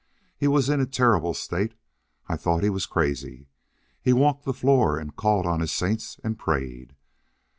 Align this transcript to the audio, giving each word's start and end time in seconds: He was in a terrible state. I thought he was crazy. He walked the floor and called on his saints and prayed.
He 0.35 0.47
was 0.47 0.67
in 0.67 0.81
a 0.81 0.87
terrible 0.87 1.35
state. 1.35 1.75
I 2.27 2.35
thought 2.35 2.63
he 2.63 2.71
was 2.71 2.87
crazy. 2.87 3.45
He 4.01 4.13
walked 4.13 4.45
the 4.45 4.51
floor 4.55 4.97
and 4.97 5.15
called 5.15 5.45
on 5.45 5.59
his 5.59 5.71
saints 5.71 6.19
and 6.23 6.39
prayed. 6.39 6.95